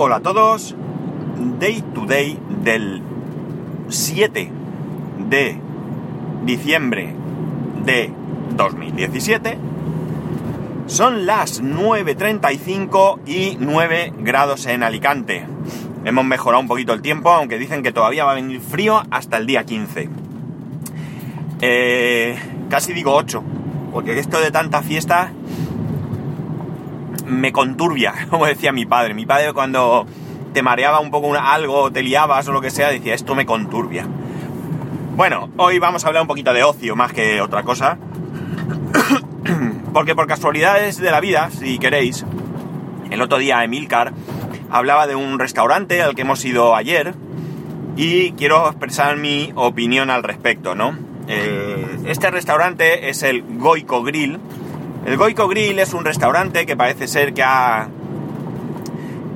[0.00, 0.76] Hola a todos,
[1.58, 3.02] Day to Day del
[3.88, 4.48] 7
[5.28, 5.60] de
[6.44, 7.12] diciembre
[7.84, 8.12] de
[8.54, 9.58] 2017.
[10.86, 15.44] Son las 9.35 y 9 grados en Alicante.
[16.04, 19.38] Hemos mejorado un poquito el tiempo, aunque dicen que todavía va a venir frío hasta
[19.38, 20.08] el día 15.
[21.60, 22.38] Eh,
[22.70, 23.42] casi digo 8,
[23.92, 25.32] porque esto de tanta fiesta
[27.28, 29.14] me conturbia, como decía mi padre.
[29.14, 30.06] Mi padre cuando
[30.52, 34.06] te mareaba un poco algo, te liabas o lo que sea, decía, esto me conturbia.
[35.16, 37.98] Bueno, hoy vamos a hablar un poquito de ocio más que otra cosa.
[39.92, 42.24] Porque por casualidades de la vida, si queréis,
[43.10, 44.12] el otro día Emilcar
[44.70, 47.14] hablaba de un restaurante al que hemos ido ayer
[47.96, 50.96] y quiero expresar mi opinión al respecto, ¿no?
[51.26, 54.38] Eh, este restaurante es el Goico Grill,
[55.08, 57.88] el Goico Grill es un restaurante que parece ser que ha,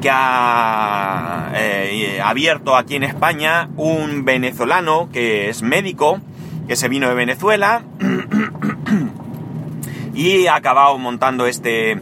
[0.02, 6.20] que ha eh, abierto aquí en España un venezolano que es médico,
[6.68, 7.84] que se vino de Venezuela
[10.14, 11.98] y ha acabado montando este,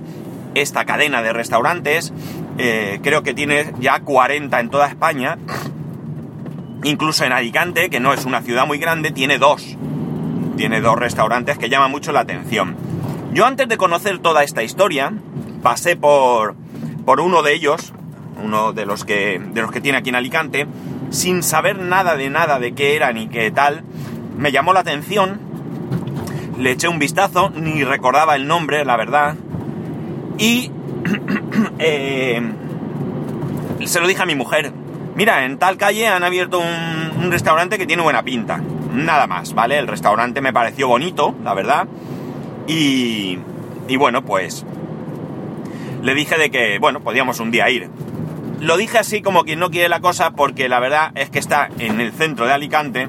[0.56, 2.12] esta cadena de restaurantes.
[2.58, 5.38] Eh, creo que tiene ya 40 en toda España.
[6.82, 9.76] Incluso en Alicante, que no es una ciudad muy grande, tiene dos.
[10.56, 12.89] Tiene dos restaurantes que llaman mucho la atención.
[13.32, 15.12] Yo antes de conocer toda esta historia,
[15.62, 16.56] pasé por,
[17.04, 17.92] por uno de ellos,
[18.42, 20.66] uno de los, que, de los que tiene aquí en Alicante,
[21.10, 23.84] sin saber nada de nada de qué era ni qué tal.
[24.36, 25.40] Me llamó la atención,
[26.58, 29.36] le eché un vistazo, ni recordaba el nombre, la verdad.
[30.36, 30.72] Y
[31.78, 32.42] eh,
[33.84, 34.72] se lo dije a mi mujer.
[35.14, 38.60] Mira, en tal calle han abierto un, un restaurante que tiene buena pinta.
[38.92, 39.78] Nada más, ¿vale?
[39.78, 41.86] El restaurante me pareció bonito, la verdad
[42.72, 44.64] y, bueno, pues
[46.02, 47.88] le dije de que, bueno, podíamos un día ir.
[48.60, 51.68] Lo dije así como quien no quiere la cosa porque la verdad es que está
[51.78, 53.08] en el centro de Alicante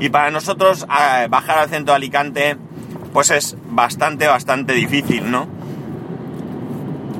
[0.00, 2.56] y para nosotros bajar al centro de Alicante
[3.12, 5.48] pues es bastante, bastante difícil, ¿no?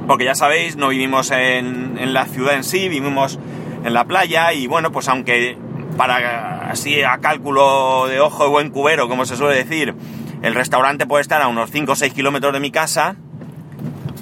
[0.06, 3.38] Porque ya sabéis, no vivimos en, en la ciudad en sí, vivimos
[3.84, 5.59] en la playa y bueno, pues aunque
[5.97, 9.94] para así a cálculo de ojo de buen cubero, como se suele decir,
[10.42, 13.16] el restaurante puede estar a unos 5 o 6 kilómetros de mi casa.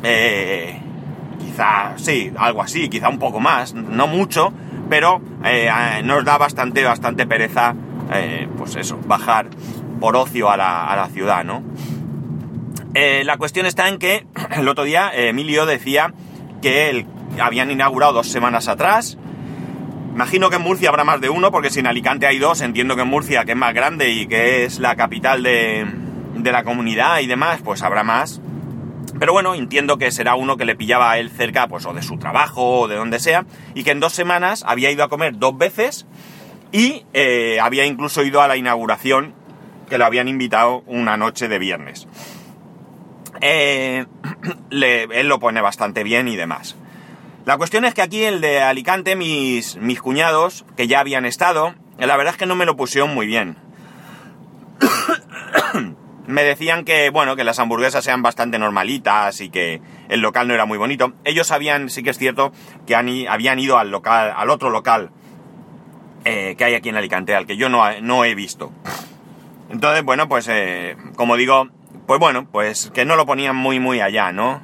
[0.02, 0.78] Eh,
[1.38, 4.52] quizá, sí, algo así, quizá un poco más, no mucho,
[4.88, 5.70] pero eh,
[6.04, 7.74] nos da bastante, bastante pereza,
[8.12, 9.48] eh, pues eso, bajar
[10.00, 11.62] por ocio a la, ciudad, ¿no?
[12.94, 14.26] la cuestión está en que
[14.56, 16.12] el otro día Emilio decía
[16.62, 17.06] que
[17.40, 19.18] habían inaugurado dos semanas atrás.
[20.14, 22.94] Imagino que en Murcia habrá más de uno, porque si en Alicante hay dos, entiendo
[22.94, 25.86] que en Murcia, que es más grande y que es la capital de,
[26.36, 28.40] de la comunidad y demás, pues habrá más.
[29.18, 32.02] Pero bueno, entiendo que será uno que le pillaba a él cerca, pues o de
[32.02, 35.38] su trabajo o de donde sea, y que en dos semanas había ido a comer
[35.38, 36.06] dos veces
[36.72, 39.34] y eh, había incluso ido a la inauguración
[39.88, 42.08] que lo habían invitado una noche de viernes.
[43.40, 44.06] Eh,
[44.70, 46.76] él lo pone bastante bien y demás.
[47.46, 51.74] La cuestión es que aquí el de Alicante, mis, mis cuñados, que ya habían estado,
[51.98, 53.63] la verdad es que no me lo pusieron muy bien
[56.26, 60.54] me decían que, bueno, que las hamburguesas sean bastante normalitas y que el local no
[60.54, 61.12] era muy bonito.
[61.24, 62.52] Ellos habían, sí que es cierto,
[62.86, 65.10] que habían ido al local, al otro local
[66.24, 68.72] eh, que hay aquí en Alicante, al que yo no, no he visto.
[69.70, 71.68] Entonces, bueno, pues, eh, como digo,
[72.06, 74.62] pues bueno, pues que no lo ponían muy, muy allá, ¿no?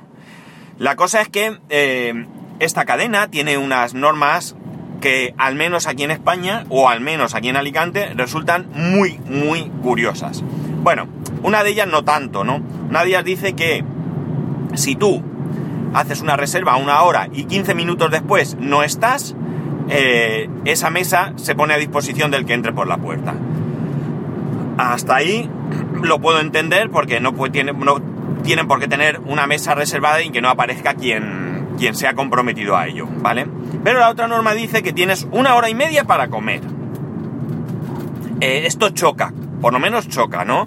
[0.78, 2.27] La cosa es que eh,
[2.59, 4.56] esta cadena tiene unas normas
[5.00, 9.71] que al menos aquí en España, o al menos aquí en Alicante, resultan muy, muy
[9.82, 10.42] curiosas.
[10.82, 11.06] Bueno,
[11.42, 12.60] una de ellas no tanto, ¿no?
[12.88, 13.84] Una de ellas dice que
[14.74, 15.22] si tú
[15.92, 19.34] haces una reserva una hora y 15 minutos después no estás,
[19.88, 23.34] eh, esa mesa se pone a disposición del que entre por la puerta.
[24.78, 25.50] Hasta ahí
[26.02, 28.02] lo puedo entender porque no, no
[28.42, 32.14] tienen por qué tener una mesa reservada y que no aparezca quien, quien se ha
[32.14, 33.47] comprometido a ello, ¿vale?
[33.84, 36.60] Pero la otra norma dice que tienes una hora y media para comer.
[38.41, 40.66] Eh, esto choca, por lo menos choca, ¿no?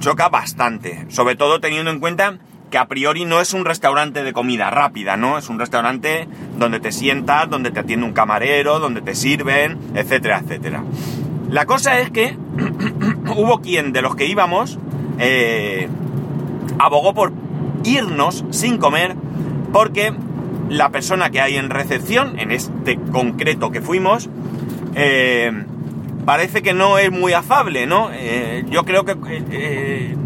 [0.00, 2.38] choca bastante, sobre todo teniendo en cuenta
[2.70, 5.38] que a priori no es un restaurante de comida rápida, ¿no?
[5.38, 10.40] Es un restaurante donde te sientas, donde te atiende un camarero, donde te sirven, etcétera,
[10.44, 10.82] etcétera.
[11.48, 12.36] La cosa es que
[13.36, 14.78] hubo quien de los que íbamos
[15.18, 15.88] eh,
[16.78, 17.32] abogó por
[17.84, 19.14] irnos sin comer
[19.72, 20.12] porque
[20.68, 24.28] la persona que hay en recepción, en este concreto que fuimos,
[24.96, 25.52] eh,
[26.26, 28.10] parece que no es muy afable, ¿no?
[28.12, 30.16] Eh, yo creo que eh, eh,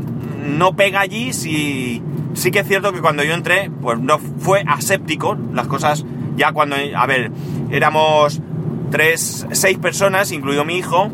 [0.44, 2.02] no pega allí si...
[2.35, 6.05] Sí que es cierto que cuando yo entré, pues no fue aséptico, las cosas
[6.37, 7.31] Ya cuando, a ver,
[7.70, 8.41] éramos
[8.91, 11.11] tres, seis personas, incluido mi hijo,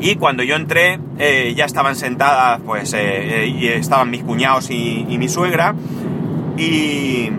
[0.00, 0.98] y cuando yo entré
[1.54, 5.74] ya estaban sentadas, pues, estaban mis cuñados y, mi suegra,
[6.56, 7.30] y,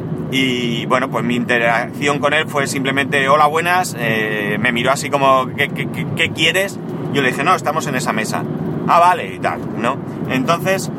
[0.88, 5.70] bueno, pues mi interacción con él fue simplemente, hola, buenas, me miró así como, ¿qué,
[5.70, 6.80] qué quieres?
[7.14, 8.44] Yo le dije, no, estamos en esa mesa.
[8.88, 9.98] Ah, vale, y tal, ¿no?
[10.30, 10.90] Entonces,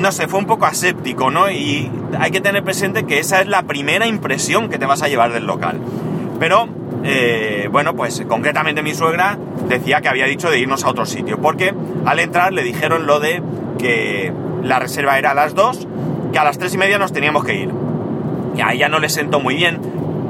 [0.00, 1.50] no sé, fue un poco aséptico, ¿no?
[1.50, 5.08] Y hay que tener presente que esa es la primera impresión que te vas a
[5.08, 5.80] llevar del local.
[6.38, 6.68] Pero,
[7.04, 9.38] eh, bueno, pues concretamente mi suegra
[9.68, 13.20] decía que había dicho de irnos a otro sitio, porque al entrar le dijeron lo
[13.20, 13.42] de
[13.78, 14.32] que
[14.62, 15.88] la reserva era a las 2,
[16.32, 17.83] que a las 3 y media nos teníamos que ir.
[18.56, 19.80] Y a ella no le sentó muy bien.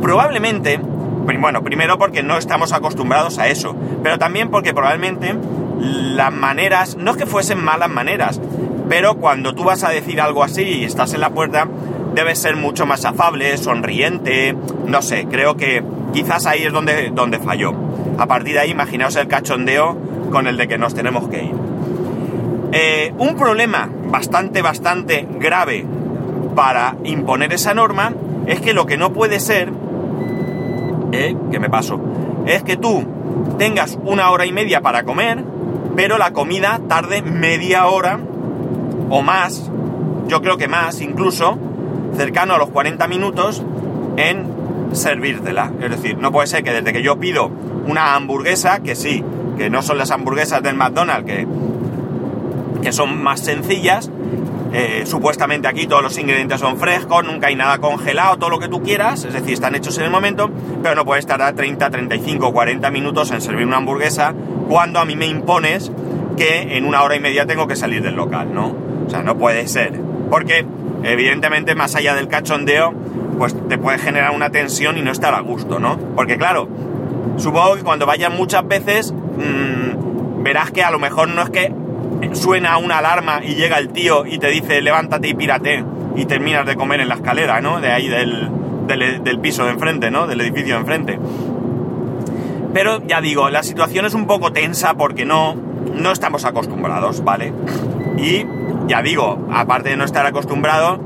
[0.00, 5.34] Probablemente, bueno, primero porque no estamos acostumbrados a eso, pero también porque probablemente
[5.80, 8.40] las maneras, no es que fuesen malas maneras,
[8.88, 11.68] pero cuando tú vas a decir algo así y estás en la puerta,
[12.14, 14.56] debes ser mucho más afable, sonriente,
[14.86, 15.82] no sé, creo que
[16.12, 17.74] quizás ahí es donde, donde falló.
[18.18, 19.98] A partir de ahí, imaginaos el cachondeo
[20.30, 21.54] con el de que nos tenemos que ir.
[22.72, 25.86] Eh, un problema bastante, bastante grave
[26.54, 28.12] para imponer esa norma
[28.46, 29.72] es que lo que no puede ser,
[31.12, 32.00] eh, que me paso,
[32.46, 33.04] es que tú
[33.58, 35.42] tengas una hora y media para comer,
[35.96, 38.18] pero la comida tarde media hora
[39.10, 39.70] o más,
[40.28, 41.58] yo creo que más incluso,
[42.16, 43.62] cercano a los 40 minutos
[44.16, 44.46] en
[44.92, 45.72] servírtela.
[45.80, 47.50] Es decir, no puede ser que desde que yo pido
[47.86, 49.24] una hamburguesa, que sí,
[49.56, 51.46] que no son las hamburguesas del McDonald's, que,
[52.82, 54.10] que son más sencillas,
[54.76, 58.66] eh, supuestamente aquí todos los ingredientes son frescos, nunca hay nada congelado, todo lo que
[58.66, 60.50] tú quieras, es decir, están hechos en el momento,
[60.82, 64.34] pero no puedes tardar 30, 35, 40 minutos en servir una hamburguesa
[64.68, 65.92] cuando a mí me impones
[66.36, 68.74] que en una hora y media tengo que salir del local, ¿no?
[69.06, 69.92] O sea, no puede ser.
[70.28, 70.66] Porque,
[71.04, 72.92] evidentemente, más allá del cachondeo,
[73.38, 75.96] pues te puede generar una tensión y no estar a gusto, ¿no?
[76.16, 76.68] Porque, claro,
[77.36, 81.72] supongo que cuando vayan muchas veces, mmm, verás que a lo mejor no es que
[82.32, 85.84] suena una alarma y llega el tío y te dice levántate y pírate
[86.16, 87.80] y terminas de comer en la escalera, ¿no?
[87.80, 88.50] De ahí del,
[88.86, 90.26] del, piso de enfrente, ¿no?
[90.26, 91.18] Del edificio de enfrente.
[92.72, 97.52] Pero ya digo, la situación es un poco tensa porque no, no estamos acostumbrados, ¿vale?
[98.18, 98.44] Y
[98.88, 101.00] ya digo, aparte de no estar acostumbrado,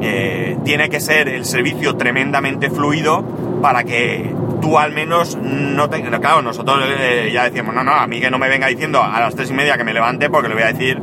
[0.00, 3.24] eh, tiene que ser el servicio tremendamente fluido
[3.62, 4.34] para que
[4.64, 6.02] tú al menos no te...
[6.02, 9.20] Claro, nosotros eh, ya decíamos, no, no, a mí que no me venga diciendo a
[9.20, 10.98] las tres y media que me levante porque le voy a decir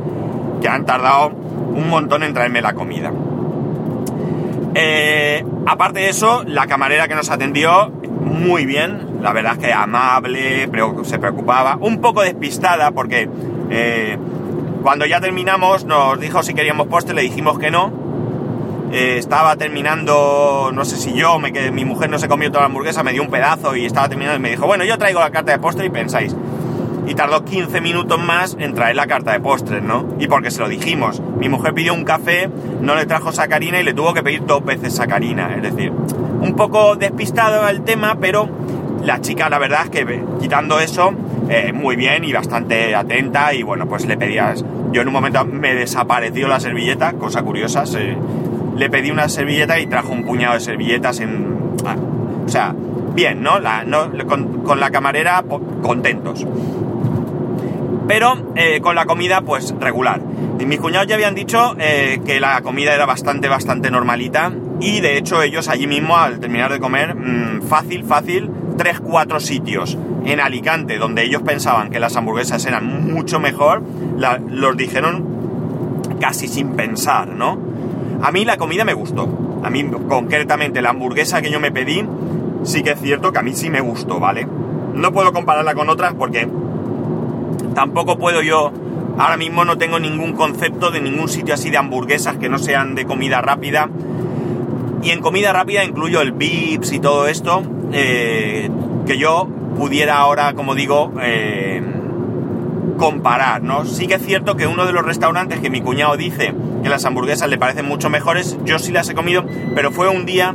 [0.60, 3.12] que han tardado un montón en traerme la comida.
[4.74, 9.72] Eh, aparte de eso, la camarera que nos atendió muy bien, la verdad es que
[9.72, 10.68] amable,
[11.04, 13.28] se preocupaba, un poco despistada porque
[14.82, 18.01] cuando ya terminamos nos dijo si queríamos postre, le dijimos que no.
[18.92, 22.60] Eh, estaba terminando, no sé si yo, me, que mi mujer no se comió toda
[22.60, 25.18] la hamburguesa, me dio un pedazo y estaba terminando y me dijo, bueno, yo traigo
[25.18, 26.36] la carta de postre y pensáis.
[27.06, 30.06] Y tardó 15 minutos más en traer la carta de postres, ¿no?
[30.18, 31.22] Y porque se lo dijimos.
[31.38, 32.50] Mi mujer pidió un café,
[32.82, 35.56] no le trajo sacarina y le tuvo que pedir dos veces sacarina.
[35.56, 38.46] Es decir, un poco despistado el tema, pero
[39.02, 41.12] la chica, la verdad es que quitando eso,
[41.48, 45.44] eh, muy bien y bastante atenta y bueno, pues le pedías, yo en un momento
[45.44, 47.84] me desapareció la servilleta, cosa curiosa,
[48.76, 51.74] le pedí una servilleta y trajo un puñado de servilletas en...
[51.86, 51.96] Ah,
[52.44, 52.74] o sea,
[53.14, 53.58] bien, ¿no?
[53.60, 53.84] La,
[54.26, 55.44] con, la camarera
[55.82, 56.46] contentos.
[58.08, 60.20] Pero eh, con la comida pues regular.
[60.58, 65.00] Y mis cuñados ya habían dicho eh, que la comida era bastante, bastante normalita y
[65.00, 70.40] de hecho ellos allí mismo al terminar de comer, mm, fácil, fácil, 3-4 sitios en
[70.40, 73.82] Alicante, donde ellos pensaban que las hamburguesas eran mucho mejor,
[74.48, 75.24] los dijeron
[76.20, 77.71] casi sin pensar, ¿no?
[78.22, 79.28] A mí la comida me gustó.
[79.64, 82.04] A mí concretamente la hamburguesa que yo me pedí,
[82.62, 84.46] sí que es cierto que a mí sí me gustó, ¿vale?
[84.94, 86.48] No puedo compararla con otras porque
[87.74, 88.72] tampoco puedo yo,
[89.18, 92.94] ahora mismo no tengo ningún concepto de ningún sitio así de hamburguesas que no sean
[92.94, 93.88] de comida rápida.
[95.02, 98.70] Y en comida rápida incluyo el Vips y todo esto, eh,
[99.04, 101.82] que yo pudiera ahora, como digo, eh,
[102.98, 103.84] comparar, ¿no?
[103.84, 107.04] Sí que es cierto que uno de los restaurantes que mi cuñado dice que las
[107.04, 110.54] hamburguesas le parecen mucho mejores, yo sí las he comido, pero fue un día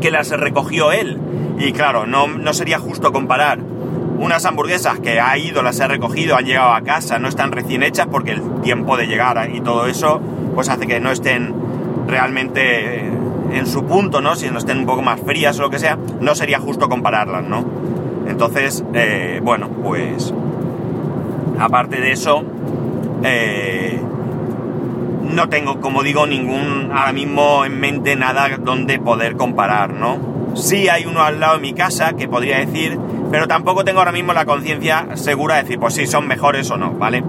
[0.00, 1.18] que las recogió él.
[1.58, 3.58] Y claro, no, no sería justo comparar
[4.18, 7.82] unas hamburguesas que ha ido, las ha recogido, han llegado a casa, no están recién
[7.82, 10.20] hechas porque el tiempo de llegar y todo eso,
[10.54, 11.54] pues hace que no estén
[12.06, 13.06] realmente
[13.52, 14.34] en su punto, ¿no?
[14.34, 17.44] Si no estén un poco más frías o lo que sea, no sería justo compararlas,
[17.44, 17.64] ¿no?
[18.28, 20.32] Entonces, eh, bueno, pues
[21.58, 22.42] aparte de eso,
[23.22, 24.00] eh,
[25.36, 30.18] no tengo, como digo, ningún, ahora mismo en mente nada donde poder comparar, ¿no?
[30.56, 32.98] Sí hay uno al lado de mi casa que podría decir,
[33.30, 36.78] pero tampoco tengo ahora mismo la conciencia segura de decir, pues sí, son mejores o
[36.78, 37.22] no, ¿vale?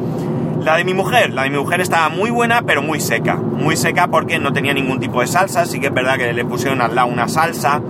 [0.63, 3.35] La de mi mujer, la de mi mujer estaba muy buena, pero muy seca.
[3.35, 6.45] Muy seca porque no tenía ningún tipo de salsa, sí que es verdad que le
[6.45, 7.81] pusieron al lado una salsa,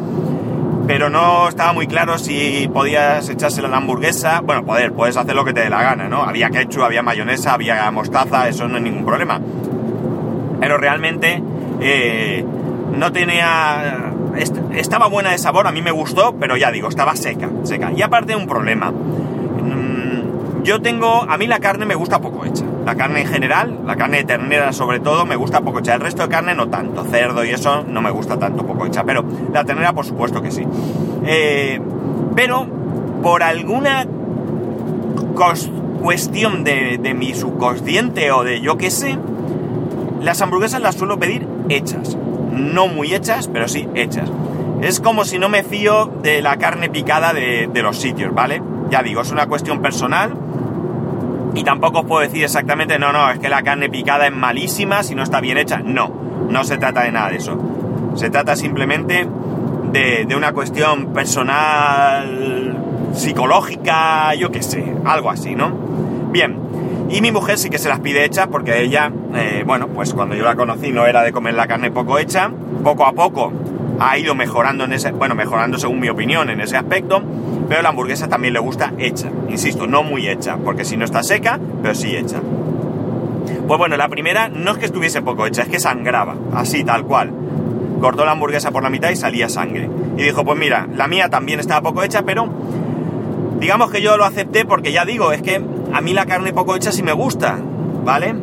[0.88, 4.42] pero no estaba muy claro si podías echársela a la hamburguesa.
[4.42, 6.24] Bueno, poder, puedes hacer lo que te dé la gana, ¿no?
[6.24, 9.40] Había ketchup, había mayonesa, había mostaza, eso no es ningún problema.
[10.60, 11.42] Pero realmente
[11.82, 12.46] eh,
[12.96, 14.14] no tenía...
[14.74, 17.92] Estaba buena de sabor, a mí me gustó, pero ya digo, estaba seca, seca.
[17.96, 18.92] Y aparte un problema.
[18.92, 22.64] Mm, yo tengo, a mí la carne me gusta poco hecha.
[22.86, 25.96] La carne en general, la carne de ternera sobre todo, me gusta poco hecha.
[25.96, 27.04] El resto de carne no tanto.
[27.06, 29.04] Cerdo y eso no me gusta tanto poco hecha.
[29.04, 30.64] Pero la ternera por supuesto que sí.
[31.26, 31.82] Eh,
[32.36, 32.68] pero
[33.24, 34.06] por alguna
[36.02, 39.18] cuestión de, de mi subconsciente o de yo qué sé,
[40.22, 42.18] las hamburguesas las suelo pedir hechas.
[42.52, 44.32] No muy hechas, pero sí hechas.
[44.82, 48.62] Es como si no me fío de la carne picada de, los sitios, ¿vale?
[48.90, 50.34] Ya digo, es una cuestión personal.
[51.56, 55.02] Y tampoco os puedo decir exactamente, no, no, es que la carne picada es malísima
[55.02, 55.80] si no está bien hecha.
[55.84, 56.12] No,
[56.50, 57.58] no se trata de nada de eso.
[58.16, 59.28] Se trata simplemente
[59.92, 62.78] de, de una cuestión personal,
[63.14, 65.72] psicológica, yo qué sé, algo así, ¿no?
[66.32, 66.67] Bien,
[67.10, 70.36] y mi mujer sí que se las pide hechas porque ella, eh, bueno, pues cuando
[70.36, 72.52] yo la conocí no era de comer la carne poco hecha.
[72.84, 73.54] Poco a poco
[74.00, 77.22] ha ido mejorando en ese, bueno, mejorando según mi opinión en ese aspecto.
[77.70, 79.30] Pero la hamburguesa también le gusta hecha.
[79.50, 82.42] Insisto, no muy hecha, porque si no está seca, pero sí hecha.
[83.68, 87.04] Pues bueno, la primera no es que estuviese poco hecha, es que sangraba, así tal
[87.04, 87.32] cual.
[88.02, 89.90] Cortó la hamburguesa por la mitad y salía sangre.
[90.18, 92.48] Y dijo, pues mira, la mía también estaba poco hecha, pero
[93.60, 95.62] digamos que yo lo acepté porque ya digo, es que
[95.94, 97.58] a mí la carne poco hecha sí me gusta,
[98.04, 98.36] ¿vale?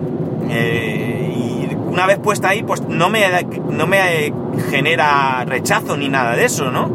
[0.51, 3.25] Eh, y una vez puesta ahí, pues no me,
[3.71, 4.33] no me
[4.71, 6.91] genera rechazo ni nada de eso, ¿no?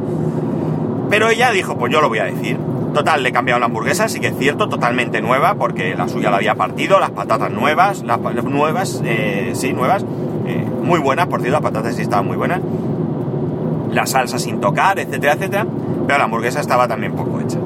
[1.09, 2.57] Pero ella dijo, pues yo lo voy a decir.
[2.93, 6.31] Total, le he cambiado la hamburguesa, sí que es cierto, totalmente nueva, porque la suya
[6.31, 10.03] la había partido, las patatas nuevas, las nuevas, eh, sí, nuevas,
[10.47, 12.61] eh, muy buenas, por cierto, las patatas sí estaban muy buenas,
[13.91, 15.67] la salsa sin tocar, etcétera, etcétera,
[16.07, 17.59] pero la hamburguesa estaba también poco hecha.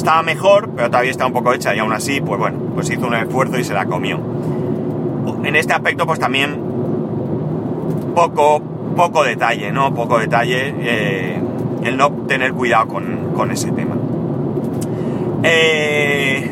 [0.00, 3.06] Estaba mejor, pero todavía está un poco hecha y aún así, pues bueno, pues hizo
[3.06, 4.18] un esfuerzo y se la comió.
[5.44, 6.58] En este aspecto, pues también
[8.14, 8.62] poco,
[8.96, 9.92] poco detalle, ¿no?
[9.92, 11.38] Poco detalle eh,
[11.84, 13.94] el no tener cuidado con, ese tema.
[15.42, 16.50] Eh,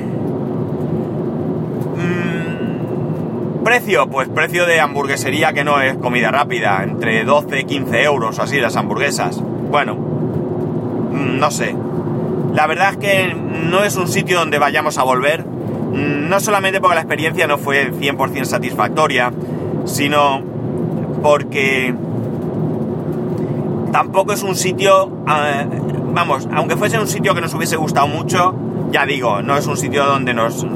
[1.97, 8.02] mm, precio, pues precio de hamburguesería que no es comida rápida, entre 12 y 15
[8.02, 9.40] euros así las hamburguesas.
[9.71, 11.75] Bueno, mm, no sé,
[12.55, 16.95] la verdad es que no es un sitio donde vayamos a volver, no solamente porque
[16.95, 19.33] la experiencia no fue 100% satisfactoria,
[19.85, 20.43] sino
[21.23, 21.95] porque
[23.93, 25.64] tampoco es un sitio, ah,
[26.12, 28.55] vamos, aunque fuese un sitio que nos hubiese gustado mucho,
[28.90, 30.67] ya digo, no es un sitio donde nos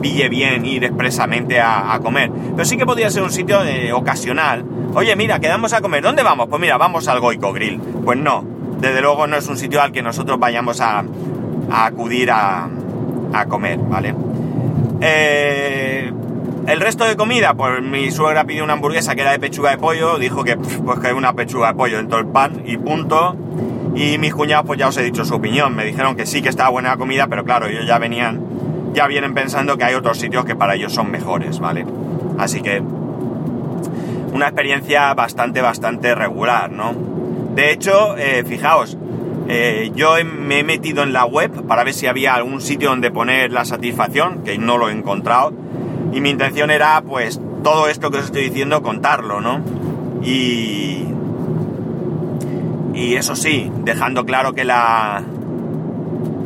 [0.00, 4.64] pille bien ir expresamente a, comer, pero sí que podría ser un sitio eh, ocasional.
[4.94, 6.48] Oye, mira, quedamos a comer, ¿dónde vamos?
[6.48, 7.78] Pues mira, vamos al Goico Grill.
[8.04, 8.44] Pues no,
[8.80, 11.04] desde luego no es un sitio al que nosotros vayamos a,
[11.70, 12.68] acudir a,
[13.48, 14.14] comer, ¿vale?
[15.00, 16.10] Eh,
[16.66, 19.78] el resto de comida, pues mi suegra pidió una hamburguesa que era de pechuga de
[19.78, 22.76] pollo, dijo que pues que hay una pechuga de pollo en todo el pan y
[22.76, 23.36] punto.
[23.94, 26.48] Y mis cuñados, pues ya os he dicho su opinión, me dijeron que sí que
[26.48, 28.40] estaba buena la comida, pero claro, ellos ya venían,
[28.92, 31.84] ya vienen pensando que hay otros sitios que para ellos son mejores, ¿vale?
[32.38, 32.82] Así que
[34.32, 37.17] una experiencia bastante, bastante regular, ¿no?
[37.58, 38.96] De hecho, eh, fijaos,
[39.48, 43.10] eh, yo me he metido en la web para ver si había algún sitio donde
[43.10, 45.52] poner la satisfacción, que no lo he encontrado.
[46.12, 49.60] Y mi intención era, pues, todo esto que os estoy diciendo, contarlo, ¿no?
[50.22, 51.04] Y.
[52.94, 55.24] Y eso sí, dejando claro que la.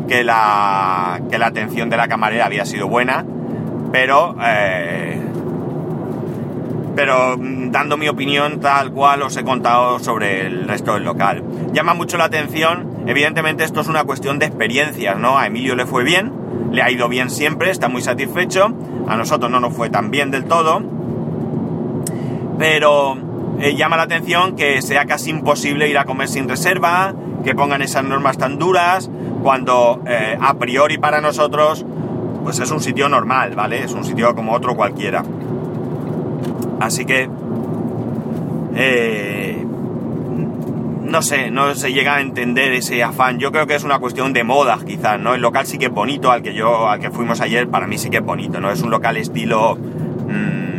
[0.09, 1.21] que la.
[1.31, 3.23] que la atención de la camarera había sido buena,
[3.93, 4.35] pero.
[4.43, 5.22] Eh,
[6.95, 11.43] pero mm, dando mi opinión tal cual os he contado sobre el resto del local.
[11.73, 15.39] Llama mucho la atención, evidentemente esto es una cuestión de experiencias, ¿no?
[15.39, 16.33] A Emilio le fue bien,
[16.73, 18.73] le ha ido bien siempre, está muy satisfecho,
[19.09, 20.83] a nosotros no nos fue tan bien del todo,
[22.59, 23.17] pero
[23.61, 27.83] eh, llama la atención que sea casi imposible ir a comer sin reserva, que pongan
[27.83, 29.11] esas normas tan duras,
[29.43, 31.85] cuando eh, a priori para nosotros
[32.43, 33.85] pues es un sitio normal, ¿vale?
[33.85, 35.23] Es un sitio como otro cualquiera.
[36.83, 37.29] Así que...
[38.75, 39.65] Eh,
[41.05, 43.39] no sé, no se llega a entender ese afán.
[43.39, 45.35] Yo creo que es una cuestión de moda, quizás, ¿no?
[45.35, 47.99] El local sí que es bonito, al que yo, al que fuimos ayer, para mí
[47.99, 48.71] sí que es bonito, ¿no?
[48.71, 50.73] Es un local estilo mmm,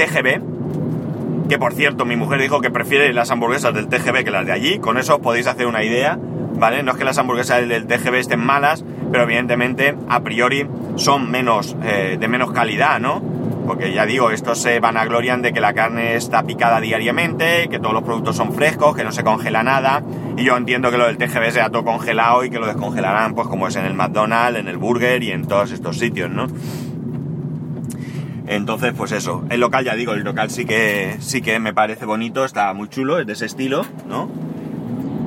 [0.00, 4.46] TGB, que por cierto mi mujer dijo que prefiere las hamburguesas del TGB que las
[4.46, 6.18] de allí, con eso os podéis hacer una idea,
[6.58, 6.82] ¿vale?
[6.82, 11.76] No es que las hamburguesas del TGB estén malas, pero evidentemente a priori son menos,
[11.82, 13.22] eh, de menos calidad, ¿no?
[13.66, 17.68] Porque ya digo, estos se van a glorian de que la carne está picada diariamente,
[17.68, 20.02] que todos los productos son frescos, que no se congela nada.
[20.36, 23.48] Y yo entiendo que lo del TGB sea todo congelado y que lo descongelarán, pues
[23.48, 26.46] como es en el McDonald's, en el Burger y en todos estos sitios, ¿no?
[28.46, 29.44] Entonces, pues eso.
[29.48, 32.88] El local, ya digo, el local sí que, sí que me parece bonito, está muy
[32.88, 34.28] chulo, es de ese estilo, ¿no?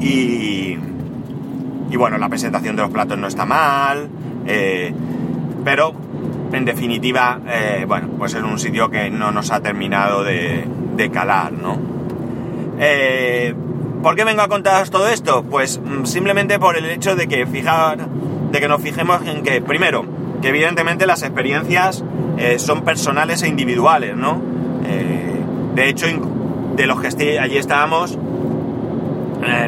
[0.01, 0.77] Y,
[1.89, 4.09] y bueno, la presentación de los platos no está mal,
[4.45, 4.93] eh,
[5.63, 5.93] pero
[6.53, 10.67] en definitiva, eh, bueno, pues es un sitio que no nos ha terminado de,
[11.11, 11.77] calar, ¿no?
[12.79, 13.53] Eh,
[14.01, 15.43] ¿Por qué vengo a contaros todo esto?
[15.43, 18.07] Pues mm, simplemente por el hecho de que fijar,
[18.51, 20.05] de que nos fijemos en que, primero,
[20.41, 22.03] que evidentemente las experiencias
[22.37, 24.41] eh, son personales e individuales, ¿no?
[25.73, 26.05] de hecho,
[26.75, 28.15] de los que allí estábamos,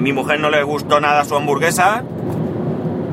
[0.01, 2.04] mi mujer no le gustó nada su hamburguesa,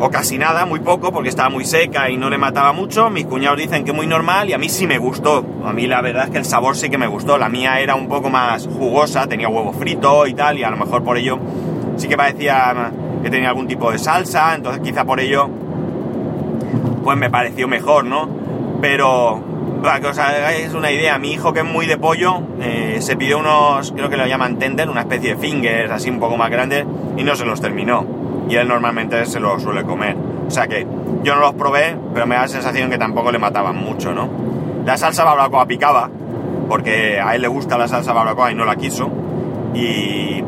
[0.05, 3.09] o casi nada, muy poco, porque estaba muy seca y no le mataba mucho.
[3.09, 5.47] Mis cuñados dicen que muy normal y a mí sí me gustó.
[5.65, 7.39] A mí la verdad es que el sabor sí que me gustó.
[7.39, 10.77] La mía era un poco más jugosa, tenía huevo frito y tal, y a lo
[10.77, 11.39] mejor por ello
[11.97, 12.91] sí que parecía
[13.23, 15.49] que tenía algún tipo de salsa, entonces quizá por ello
[17.05, 18.29] pues me pareció mejor, ¿no?
[18.81, 19.41] Pero
[19.85, 23.15] para que os hagáis una idea, mi hijo que es muy de pollo eh, se
[23.15, 26.51] pidió unos, creo que lo llaman tender, una especie de fingers así un poco más
[26.51, 26.85] grandes
[27.17, 28.12] y no se los terminó
[28.53, 30.15] y él normalmente se lo suele comer.
[30.47, 30.87] O sea que
[31.23, 34.29] yo no los probé, pero me da la sensación que tampoco le mataban mucho, ¿no?
[34.85, 36.11] La salsa barbacoa picaba,
[36.69, 39.09] porque a él le gusta la salsa barbacoa y no la quiso.
[39.73, 40.45] Y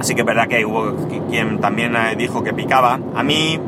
[0.00, 0.94] así que es verdad que hubo
[1.28, 3.00] quien también eh, dijo que picaba.
[3.12, 3.58] A mí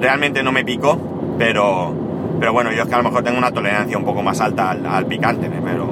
[0.00, 0.98] realmente no me picó,
[1.38, 1.94] pero,
[2.40, 4.72] pero bueno, yo es que a lo mejor tengo una tolerancia un poco más alta
[4.72, 5.86] al, al picante, pero,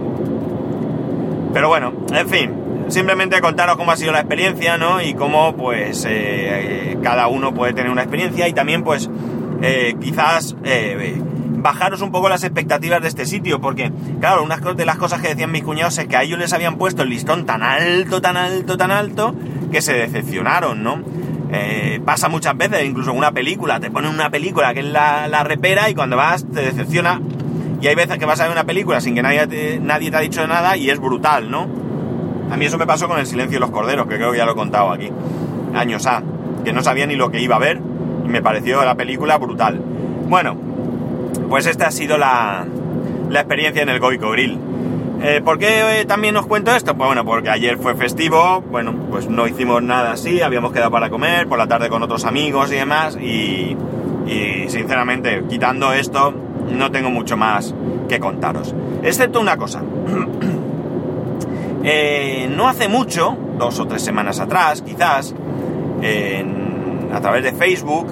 [1.55, 2.51] pero bueno, en fin,
[2.89, 5.01] simplemente contaros cómo ha sido la experiencia, ¿no?
[5.01, 9.09] Y cómo, pues, eh, cada uno puede tener una experiencia y también, pues,
[9.63, 11.23] eh, quizás eh,
[11.59, 15.29] bajaros un poco las expectativas de este sitio, porque, claro, una de las cosas que
[15.29, 18.37] decían mis cuñados es que a ellos les habían puesto el listón tan alto, tan
[18.37, 19.35] alto, tan alto,
[19.71, 21.03] que se decepcionaron, ¿no?
[22.05, 25.45] pasa muchas veces, incluso en una película, te ponen una película que es la, la
[25.45, 27.21] repera y cuando vas te decepciona.
[27.85, 30.21] Y hay veces que vas a ver una película sin que nadie nadie te ha
[30.21, 31.67] dicho nada y es brutal, ¿no?
[32.51, 34.47] A mí eso me pasó con El silencio de los corderos, que creo que ya
[34.47, 35.11] lo he contado aquí.
[35.75, 36.23] Años A,
[36.65, 37.83] que no sabía ni lo que iba a ver
[38.25, 39.83] y me pareció la película brutal.
[40.27, 40.57] Bueno,
[41.51, 42.65] pues esta ha sido la,
[43.29, 44.59] la experiencia en el Goico Grill.
[45.23, 46.97] Eh, ¿Por qué eh, también os cuento esto?
[46.97, 51.11] Pues bueno, porque ayer fue festivo, bueno, pues no hicimos nada así, habíamos quedado para
[51.11, 53.77] comer, por la tarde con otros amigos y demás, y
[54.69, 57.75] sinceramente, quitando esto, no tengo mucho más
[58.09, 58.75] que contaros.
[59.03, 59.83] Excepto una cosa.
[61.87, 65.35] Eh, no hace mucho, dos o tres semanas atrás, quizás,
[67.13, 68.07] a través de Facebook,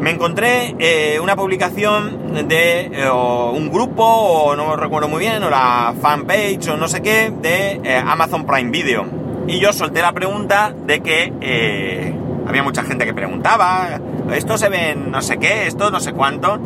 [0.00, 5.50] me encontré eh, una publicación de eh, un grupo, o no recuerdo muy bien, o
[5.50, 9.06] la fanpage, o no sé qué, de Amazon Prime Video.
[9.46, 14.00] Y yo solté la pregunta de que había mucha gente que preguntaba,
[14.34, 16.58] esto se ve no sé qué, esto no sé cuánto,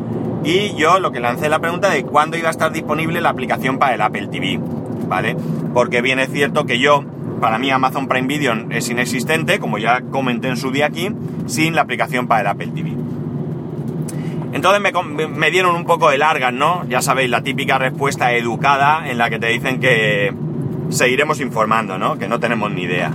[0.45, 3.79] y yo lo que lancé la pregunta de cuándo iba a estar disponible la aplicación
[3.79, 4.61] para el Apple TV.
[5.07, 5.37] ¿vale?
[5.73, 7.05] Porque bien es cierto que yo,
[7.41, 11.11] para mí Amazon Prime Video es inexistente, como ya comenté en su día aquí,
[11.47, 12.95] sin la aplicación para el Apple TV.
[14.53, 16.85] Entonces me, dieron un poco de largas, ¿no?
[16.89, 20.33] Ya sabéis, la típica respuesta educada en la que te dicen que
[20.91, 22.19] seguiremos informando, ¿no?
[22.19, 23.11] Que no tenemos ni idea.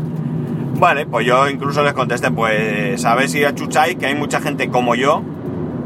[0.76, 4.70] Vale, pues yo incluso les contesté, pues a ver si achucháis que hay mucha gente
[4.70, 5.24] como yo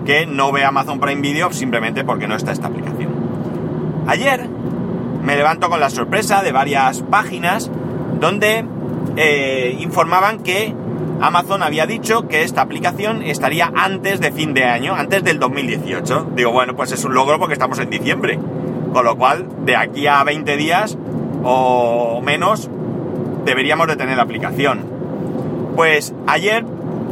[0.06, 3.12] que no ve Amazon Prime Video simplemente porque no está esta aplicación.
[4.08, 4.48] Ayer
[5.24, 7.72] me levanto con la sorpresa de varias páginas
[8.20, 8.66] donde
[9.16, 10.74] eh, informaban que
[11.22, 16.32] Amazon había dicho que esta aplicación estaría antes de fin de año, antes del 2018.
[16.36, 18.38] Digo, bueno, pues es un logro porque estamos en diciembre.
[18.92, 20.98] Con lo cual, de aquí a 20 días
[21.44, 22.70] o menos,
[23.46, 24.86] deberíamos de tener la aplicación.
[25.76, 26.66] Pues ayer,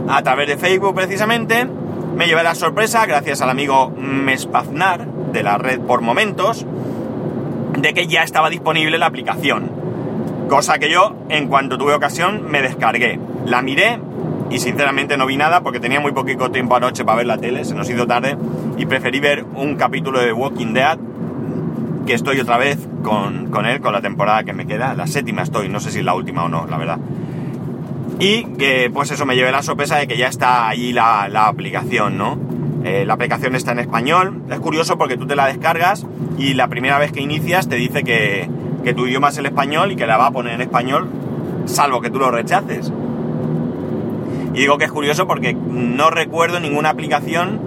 [0.09, 1.67] a través de Facebook precisamente,
[2.15, 6.65] me llevé la sorpresa, gracias al amigo Mespaznar de la red por momentos,
[7.77, 9.71] de que ya estaba disponible la aplicación.
[10.49, 13.19] Cosa que yo, en cuanto tuve ocasión, me descargué.
[13.45, 13.99] La miré
[14.49, 17.63] y sinceramente no vi nada porque tenía muy poquito tiempo anoche para ver la tele,
[17.63, 18.35] se nos hizo tarde
[18.77, 20.99] y preferí ver un capítulo de Walking Dead
[22.05, 25.69] que estoy otra vez con, él, con la temporada que me queda, la séptima estoy,
[25.69, 26.99] no sé si es la última o no, la verdad.
[28.21, 31.47] Y que pues eso me llevé la sorpresa de que ya está ahí la, la
[31.47, 32.37] aplicación, ¿no?
[32.83, 34.43] Eh, la aplicación está en español.
[34.47, 36.05] Es curioso porque tú te la descargas
[36.37, 38.47] y la primera vez que inicias te dice que,
[38.83, 41.09] que tu idioma es el español y que la va a poner en español,
[41.65, 42.93] salvo que tú lo rechaces.
[44.53, 47.59] Y digo que es curioso porque no recuerdo ninguna aplicación,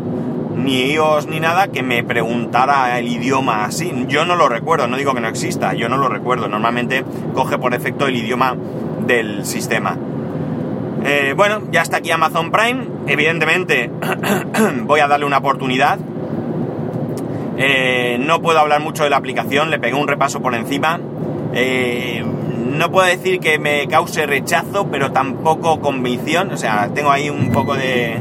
[0.57, 3.93] ni iOS ni nada, que me preguntara el idioma así.
[4.07, 6.47] Yo no lo recuerdo, no digo que no exista, yo no lo recuerdo.
[6.47, 8.55] Normalmente coge por efecto el idioma
[9.05, 9.99] del sistema.
[11.05, 12.87] Eh, bueno, ya está aquí Amazon Prime.
[13.07, 13.90] Evidentemente
[14.83, 15.99] voy a darle una oportunidad.
[17.57, 20.99] Eh, no puedo hablar mucho de la aplicación, le pegué un repaso por encima.
[21.53, 26.51] Eh, no puedo decir que me cause rechazo, pero tampoco convicción.
[26.53, 28.21] O sea, tengo ahí un poco de,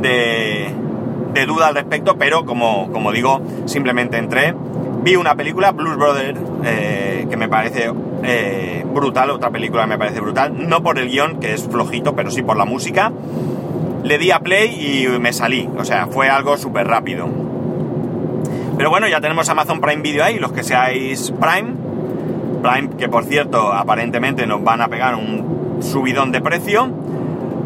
[0.00, 4.54] de, duda al respecto, pero como, como, digo, simplemente entré.
[5.02, 7.90] Vi una película, Blues Brother, eh, que me parece
[8.22, 10.68] eh, brutal, otra película me parece brutal.
[10.68, 13.12] No por el guion, que es flojito, pero sí por la música.
[14.02, 15.68] Le di a play y me salí.
[15.76, 17.28] O sea, fue algo súper rápido.
[18.76, 21.90] Pero bueno, ya tenemos Amazon Prime Video ahí, los que seáis Prime
[22.60, 26.88] Prime, que por cierto aparentemente nos van a pegar un subidón de precio,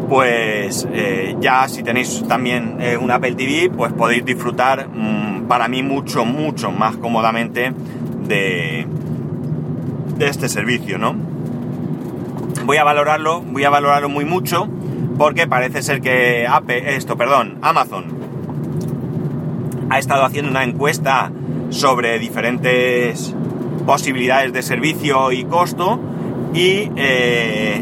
[0.09, 5.67] pues eh, ya si tenéis también eh, un Apple TV, pues podéis disfrutar mm, para
[5.67, 7.73] mí mucho, mucho más cómodamente
[8.27, 8.87] de,
[10.17, 11.15] de este servicio, ¿no?
[12.65, 14.67] Voy a valorarlo, voy a valorarlo muy mucho,
[15.17, 18.05] porque parece ser que Apple, esto, perdón, Amazon
[19.89, 21.31] ha estado haciendo una encuesta
[21.69, 23.35] sobre diferentes
[23.85, 25.99] posibilidades de servicio y costo
[26.53, 27.81] y eh,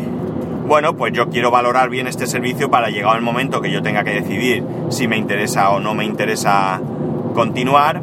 [0.67, 4.03] bueno pues yo quiero valorar bien este servicio para llegar el momento que yo tenga
[4.03, 6.81] que decidir si me interesa o no me interesa
[7.33, 8.01] continuar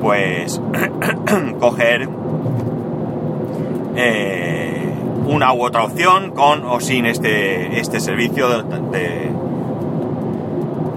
[0.00, 0.60] pues
[1.60, 2.08] coger
[4.00, 4.88] eh,
[5.26, 9.30] una u otra opción con o sin este, este servicio de,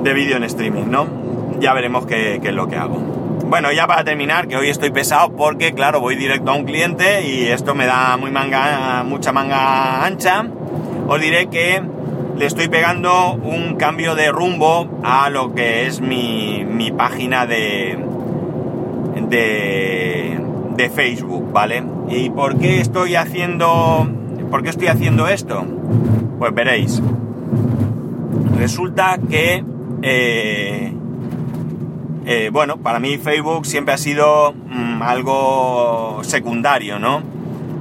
[0.01, 1.07] de vídeo en streaming, ¿no?
[1.59, 2.97] Ya veremos qué es lo que hago.
[3.45, 7.27] Bueno, ya para terminar, que hoy estoy pesado porque, claro, voy directo a un cliente
[7.27, 10.45] y esto me da muy manga, mucha manga ancha.
[11.07, 11.81] Os diré que
[12.35, 17.99] le estoy pegando un cambio de rumbo a lo que es mi, mi página de,
[19.29, 20.39] de,
[20.75, 21.83] de Facebook, ¿vale?
[22.09, 24.07] ¿Y por qué estoy haciendo,
[24.49, 25.65] por qué estoy haciendo esto?
[26.39, 27.01] Pues veréis.
[28.57, 29.63] Resulta que
[30.01, 30.93] eh,
[32.25, 37.21] eh, bueno, para mí Facebook siempre ha sido mm, algo secundario, ¿no?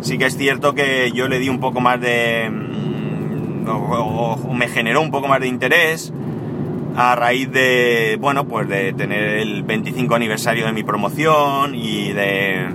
[0.00, 2.50] Sí que es cierto que yo le di un poco más de...
[2.50, 6.12] Mm, o, me generó un poco más de interés
[6.96, 12.66] a raíz de, bueno, pues de tener el 25 aniversario de mi promoción y de,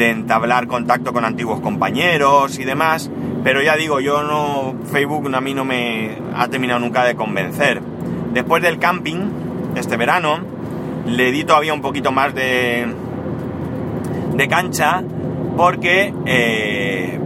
[0.00, 3.10] de entablar contacto con antiguos compañeros y demás.
[3.44, 7.82] Pero ya digo, yo no, Facebook a mí no me ha terminado nunca de convencer.
[8.32, 9.18] Después del camping,
[9.76, 10.38] este verano,
[11.06, 12.86] le di todavía un poquito más de,
[14.36, 15.02] de cancha
[15.54, 17.20] porque eh,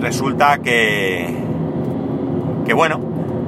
[0.00, 1.34] resulta que,
[2.66, 3.00] que bueno,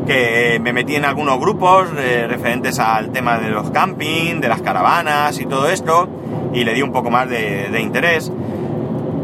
[0.07, 4.63] que me metí en algunos grupos eh, referentes al tema de los camping, de las
[4.63, 6.09] caravanas y todo esto,
[6.53, 8.33] y le di un poco más de, interés.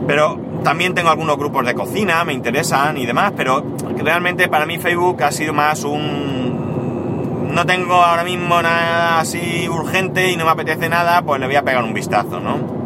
[0.07, 3.65] Pero también tengo algunos grupos de cocina, me interesan y demás, pero
[3.97, 10.31] realmente para mí Facebook ha sido más un, no tengo ahora mismo nada así urgente
[10.31, 12.83] y no me apetece nada, pues le voy a pegar un vistazo, ¿no?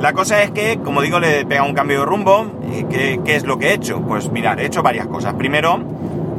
[0.00, 2.46] La cosa es que, como digo, le he pegado un cambio de rumbo.
[2.90, 4.02] ¿Qué, ¿Qué, es lo que he hecho?
[4.02, 5.32] Pues mirar, he hecho varias cosas.
[5.34, 5.80] Primero,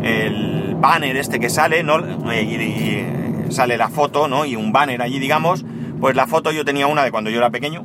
[0.04, 1.98] el banner este que sale, ¿no?
[2.32, 3.06] Y,
[3.50, 4.46] sale la foto, ¿no?
[4.46, 5.66] Y un banner allí, digamos.
[6.06, 7.84] Pues la foto yo tenía una de cuando yo era pequeño,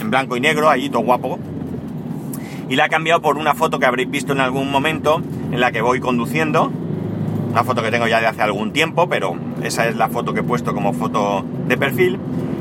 [0.00, 1.38] en blanco y negro, allí todo guapo.
[2.70, 5.20] Y la he cambiado por una foto que habréis visto en algún momento,
[5.52, 6.72] en la que voy conduciendo
[7.50, 10.40] una foto que tengo ya de hace algún tiempo, pero esa es la foto que
[10.40, 12.18] he puesto como foto de perfil.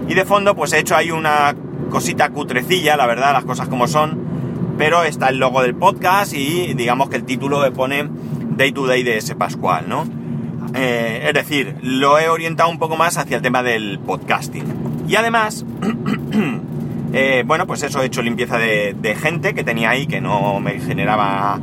[0.10, 1.56] Y de fondo pues he hecho ahí una
[1.90, 4.76] cosita cutrecilla, la verdad, las cosas como son.
[4.78, 8.10] Pero está el logo del podcast y digamos que el título le pone
[8.58, 10.04] Day to Day de ese Pascual, ¿no?
[10.78, 14.64] Eh, es decir, lo he orientado un poco más hacia el tema del podcasting.
[15.08, 15.66] Y además,
[17.14, 20.80] eh, bueno, pues eso, he hecho limpieza de, gente que tenía ahí que no me
[20.80, 21.60] generaba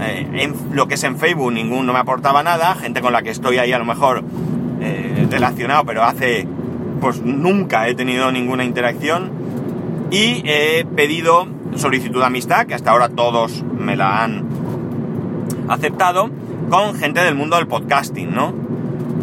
[0.00, 3.30] eh, lo que es en Facebook ninguno no me aportaba nada, gente con la que
[3.30, 4.24] estoy ahí a lo mejor
[5.28, 6.46] relacionado, pero hace
[7.00, 9.32] pues nunca he tenido ninguna interacción
[10.10, 14.46] y he pedido solicitud de amistad, que hasta ahora todos me la han
[15.68, 16.30] aceptado,
[16.68, 18.52] con gente del mundo del podcasting, ¿no?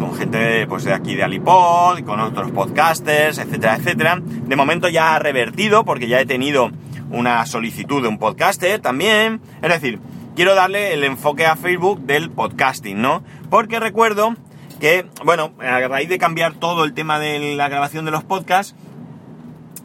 [0.00, 4.20] Con gente pues de aquí de Alipod, con otros podcasters, etcétera, etcétera.
[4.20, 6.70] De momento ya ha revertido porque ya he tenido
[7.10, 9.40] una solicitud de un podcaster también.
[9.62, 10.00] Es decir,
[10.34, 13.22] quiero darle el enfoque a Facebook del podcasting, ¿no?
[13.48, 14.34] Porque recuerdo
[14.80, 18.74] que, bueno, a raíz de cambiar todo el tema de la grabación de los podcasts,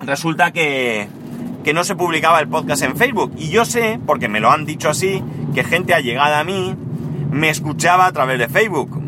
[0.02, 1.08] resulta que,
[1.64, 3.34] que no se publicaba el podcast en Facebook.
[3.38, 6.76] Y yo sé, porque me lo han dicho así, que gente allegada a mí
[7.32, 9.02] me escuchaba a través de Facebook.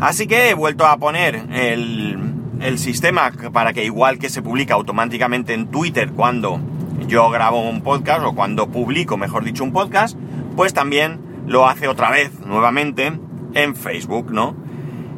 [0.00, 2.18] Así que he vuelto a poner el,
[2.60, 6.60] el sistema para que igual que se publica automáticamente en Twitter cuando
[7.06, 10.16] yo grabo un podcast o cuando publico, mejor dicho, un podcast,
[10.56, 13.12] pues también lo hace otra vez nuevamente
[13.54, 14.54] en Facebook, ¿no?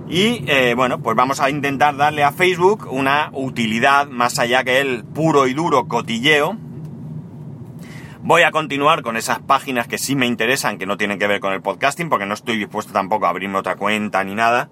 [0.08, 4.80] Y eh, bueno, pues vamos a intentar darle a Facebook una utilidad más allá que
[4.80, 6.56] el puro y duro cotilleo.
[8.24, 11.40] Voy a continuar con esas páginas que sí me interesan, que no tienen que ver
[11.40, 14.68] con el podcasting, porque no estoy dispuesto tampoco a abrirme otra cuenta ni nada.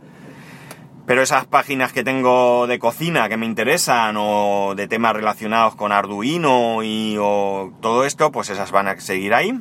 [1.05, 5.91] Pero esas páginas que tengo de cocina que me interesan o de temas relacionados con
[5.91, 9.61] Arduino y o todo esto, pues esas van a seguir ahí.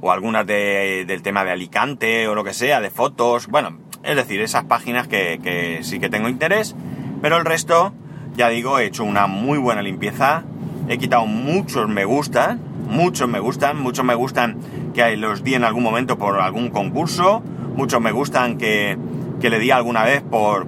[0.00, 4.40] O algunas del tema de Alicante o lo que sea, de fotos, bueno, es decir,
[4.42, 6.76] esas páginas que, sí que tengo interés,
[7.20, 7.92] pero el resto,
[8.36, 10.44] ya digo, he hecho una muy buena limpieza,
[10.92, 14.58] he quitado muchos me gustan, muchos me gustan, muchos me gustan
[14.94, 17.42] que los di en algún momento por algún concurso,
[17.76, 18.98] muchos me gustan que,
[19.40, 20.66] le di alguna vez por,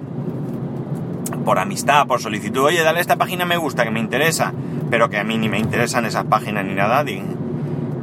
[1.45, 4.53] por amistad, por solicitud, oye, dale esta página me gusta, que me interesa,
[4.89, 7.05] pero que a mí ni me interesan esas páginas ni nada,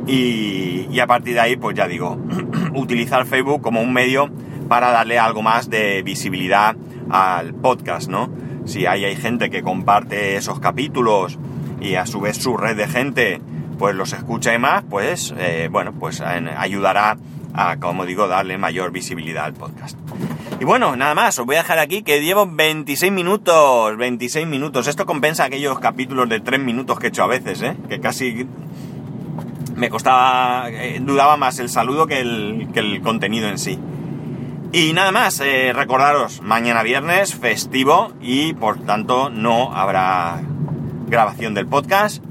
[0.06, 2.18] y, a partir de ahí, pues ya digo,
[2.74, 4.30] utilizar Facebook como un medio
[4.68, 6.76] para darle algo más de visibilidad
[7.10, 8.30] al podcast, ¿no?
[8.64, 11.38] Si hay gente que comparte esos capítulos
[11.82, 13.40] y a su vez su red de gente
[13.78, 17.16] pues los escucha y más, pues eh, bueno, pues ayudará
[17.54, 19.98] a, como digo, darle mayor visibilidad al podcast.
[20.60, 24.86] Y bueno, nada más, os voy a dejar aquí que llevo 26 minutos, 26 minutos.
[24.86, 27.76] Esto compensa aquellos capítulos de 3 minutos que he hecho a veces, ¿eh?
[27.88, 28.46] Que casi
[29.74, 33.76] me costaba, eh, dudaba más el saludo que el, contenido en sí.
[34.72, 40.40] Y nada más, eh, recordaros, mañana viernes, festivo, y por tanto no habrá
[41.12, 42.24] grabación del podcast.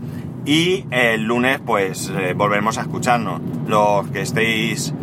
[0.44, 3.40] Y el lunes, pues eh, volveremos a escucharnos.
[3.68, 4.94] Los que estéis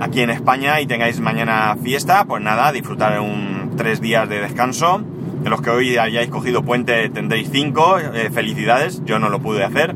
[0.00, 5.00] aquí en España y tengáis mañana fiesta, pues nada, disfrutar un tres días de descanso.
[5.42, 7.96] De los que hoy hayáis cogido puente tendréis cinco,
[8.32, 9.94] felicidades, yo no lo pude hacer.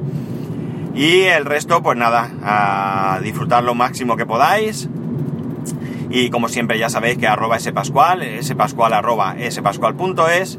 [0.95, 4.88] Y el resto, pues nada, a disfrutar lo máximo que podáis.
[6.09, 10.59] Y como siempre ya sabéis que arroba spascual, spascual arroba spascual.es.